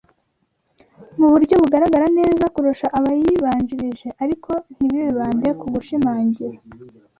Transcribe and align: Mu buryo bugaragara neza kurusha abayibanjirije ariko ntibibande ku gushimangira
Mu 1.19 1.27
buryo 1.33 1.55
bugaragara 1.61 2.07
neza 2.19 2.45
kurusha 2.53 2.87
abayibanjirije 2.97 4.07
ariko 4.23 4.51
ntibibande 4.75 5.49
ku 5.59 5.65
gushimangira 5.73 6.57